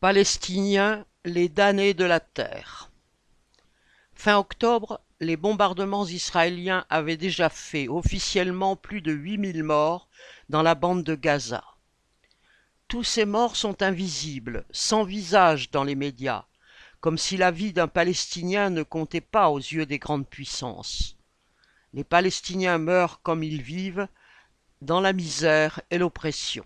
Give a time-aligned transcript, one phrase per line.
[0.00, 2.90] Palestiniens, les damnés de la terre.
[4.14, 10.08] Fin octobre, les bombardements israéliens avaient déjà fait officiellement plus de 8000 morts
[10.48, 11.62] dans la bande de Gaza.
[12.88, 16.46] Tous ces morts sont invisibles, sans visage dans les médias,
[17.00, 21.18] comme si la vie d'un Palestinien ne comptait pas aux yeux des grandes puissances.
[21.92, 24.08] Les Palestiniens meurent comme ils vivent,
[24.80, 26.64] dans la misère et l'oppression.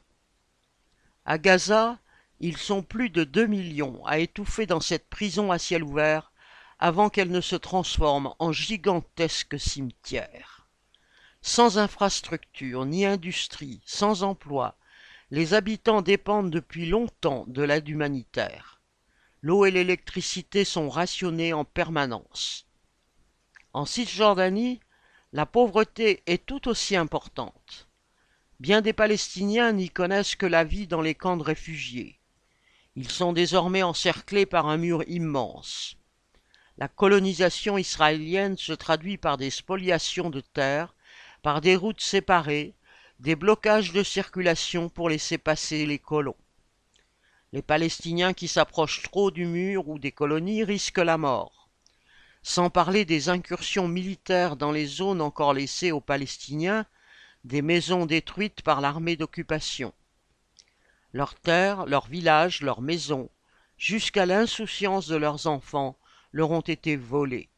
[1.25, 1.99] À Gaza,
[2.47, 6.31] ils sont plus de deux millions à étouffer dans cette prison à ciel ouvert
[6.79, 10.69] avant qu'elle ne se transforme en gigantesque cimetière.
[11.41, 14.77] Sans infrastructure ni industrie, sans emploi,
[15.31, 18.83] les habitants dépendent depuis longtemps de l'aide humanitaire.
[19.41, 22.67] L'eau et l'électricité sont rationnées en permanence.
[23.73, 24.81] En Cisjordanie,
[25.33, 27.89] la pauvreté est tout aussi importante.
[28.61, 32.21] Bien des Palestiniens n'y connaissent que la vie dans les camps de réfugiés.
[32.97, 35.97] Ils sont désormais encerclés par un mur immense.
[36.79, 40.95] La colonisation israélienne se traduit par des spoliations de terres,
[41.43, 42.75] par des routes séparées,
[43.19, 46.37] des blocages de circulation pour laisser passer les colons.
[47.53, 51.69] Les Palestiniens qui s'approchent trop du mur ou des colonies risquent la mort.
[52.43, 56.87] Sans parler des incursions militaires dans les zones encore laissées aux Palestiniens,
[57.45, 59.93] des maisons détruites par l'armée d'occupation.
[61.15, 63.31] Leurs terres, leurs villages, leurs maisons,
[63.79, 65.97] jusqu'à l'insouciance de leurs enfants,
[66.33, 67.49] leur ont été volés.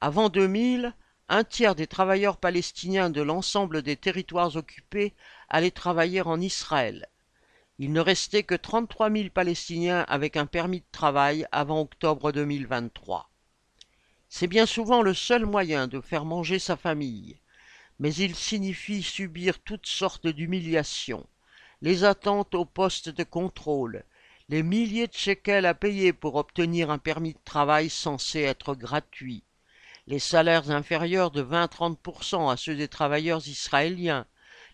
[0.00, 0.92] Avant 2000,
[1.28, 5.14] un tiers des travailleurs palestiniens de l'ensemble des territoires occupés
[5.48, 7.08] allaient travailler en Israël.
[7.78, 13.30] Il ne restait que 33 000 Palestiniens avec un permis de travail avant octobre 2023.
[14.28, 17.38] C'est bien souvent le seul moyen de faire manger sa famille,
[18.00, 21.24] mais il signifie subir toutes sortes d'humiliations,
[21.82, 24.04] les attentes au poste de contrôle,
[24.48, 29.42] les milliers de shekels à payer pour obtenir un permis de travail censé être gratuit,
[30.06, 34.26] les salaires inférieurs de 20-30% à ceux des travailleurs israéliens,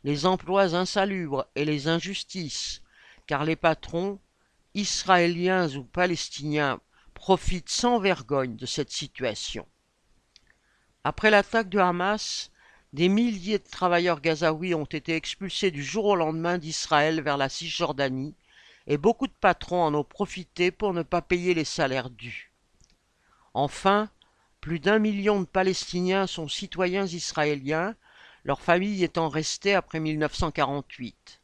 [0.04, 2.82] les emplois insalubres et les injustices,
[3.26, 4.20] car les patrons,
[4.74, 6.78] israéliens ou palestiniens,
[7.14, 9.66] profitent sans vergogne de cette situation.
[11.04, 12.50] Après l'attaque de Hamas,
[12.92, 17.48] des milliers de travailleurs gazaouis ont été expulsés du jour au lendemain d'Israël vers la
[17.48, 18.34] Cisjordanie,
[18.86, 22.50] et beaucoup de patrons en ont profité pour ne pas payer les salaires dus.
[23.52, 24.08] Enfin,
[24.60, 27.94] plus d'un million de Palestiniens sont citoyens israéliens,
[28.44, 31.40] leurs familles étant restées après 1948.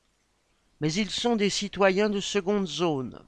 [0.81, 3.23] Mais ils sont des citoyens de seconde zone.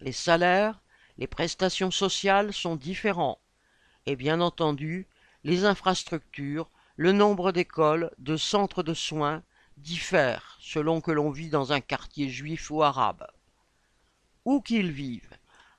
[0.00, 0.80] Les salaires,
[1.18, 3.38] les prestations sociales sont différents,
[4.06, 5.06] et bien entendu,
[5.44, 9.42] les infrastructures, le nombre d'écoles, de centres de soins
[9.76, 13.26] diffèrent selon que l'on vit dans un quartier juif ou arabe.
[14.46, 15.28] Où qu'il vive,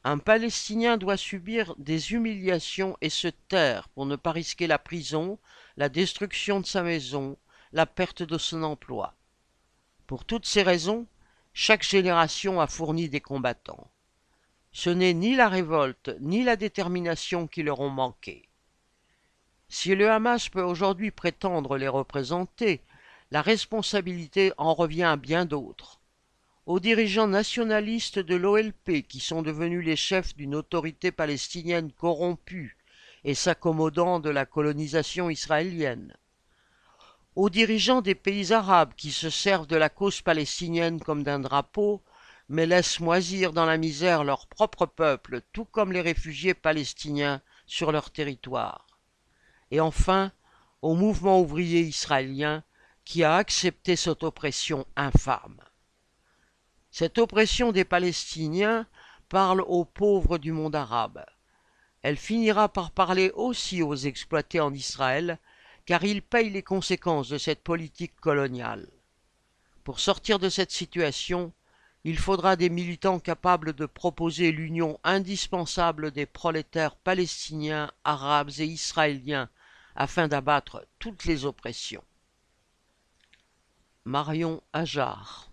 [0.03, 5.39] un Palestinien doit subir des humiliations et se taire pour ne pas risquer la prison,
[5.75, 7.37] la destruction de sa maison,
[7.73, 9.15] la perte de son emploi.
[10.05, 11.07] Pour toutes ces raisons,
[11.53, 13.89] chaque génération a fourni des combattants.
[14.71, 18.46] Ce n'est ni la révolte ni la détermination qui leur ont manqué.
[19.69, 22.81] Si le Hamas peut aujourd'hui prétendre les représenter,
[23.31, 25.99] la responsabilité en revient à bien d'autres.
[26.65, 32.77] Aux dirigeants nationalistes de l'OLP qui sont devenus les chefs d'une autorité palestinienne corrompue
[33.25, 36.15] et s'accommodant de la colonisation israélienne.
[37.35, 42.01] Aux dirigeants des pays arabes qui se servent de la cause palestinienne comme d'un drapeau,
[42.47, 47.91] mais laissent moisir dans la misère leur propre peuple, tout comme les réfugiés palestiniens sur
[47.91, 48.86] leur territoire
[49.71, 50.31] et enfin
[50.81, 52.63] au mouvement ouvrier israélien
[53.05, 55.61] qui a accepté cette oppression infâme.
[56.91, 58.87] Cette oppression des Palestiniens
[59.29, 61.25] parle aux pauvres du monde arabe.
[62.01, 65.39] Elle finira par parler aussi aux exploités en Israël,
[65.85, 68.89] car ils payent les conséquences de cette politique coloniale.
[69.83, 71.53] Pour sortir de cette situation,
[72.03, 79.49] il faudra des militants capables de proposer l'union indispensable des prolétaires palestiniens, arabes et israéliens
[79.95, 82.03] afin d'abattre toutes les oppressions.
[84.05, 85.46] Marion Ajar